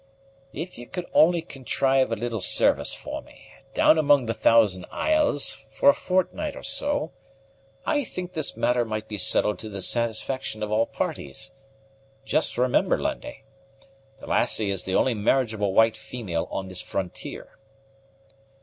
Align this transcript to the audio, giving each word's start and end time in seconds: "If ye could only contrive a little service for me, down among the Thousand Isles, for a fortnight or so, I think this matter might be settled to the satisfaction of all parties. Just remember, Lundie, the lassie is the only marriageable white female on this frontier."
"If 0.51 0.79
ye 0.79 0.87
could 0.87 1.05
only 1.13 1.43
contrive 1.43 2.11
a 2.11 2.15
little 2.15 2.39
service 2.41 2.91
for 2.91 3.21
me, 3.21 3.51
down 3.75 3.99
among 3.99 4.25
the 4.25 4.33
Thousand 4.33 4.87
Isles, 4.89 5.63
for 5.69 5.89
a 5.89 5.93
fortnight 5.93 6.55
or 6.55 6.63
so, 6.63 7.11
I 7.85 8.03
think 8.03 8.33
this 8.33 8.57
matter 8.57 8.83
might 8.83 9.07
be 9.07 9.19
settled 9.19 9.59
to 9.59 9.69
the 9.69 9.83
satisfaction 9.83 10.63
of 10.63 10.71
all 10.71 10.87
parties. 10.87 11.53
Just 12.25 12.57
remember, 12.57 12.97
Lundie, 12.97 13.43
the 14.19 14.25
lassie 14.25 14.71
is 14.71 14.85
the 14.85 14.95
only 14.95 15.13
marriageable 15.13 15.71
white 15.75 15.95
female 15.97 16.47
on 16.49 16.67
this 16.67 16.81
frontier." 16.81 17.59